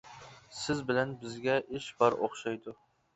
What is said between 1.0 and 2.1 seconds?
بىزگە ئىش